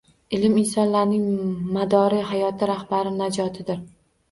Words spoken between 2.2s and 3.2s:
hayoti, rahbari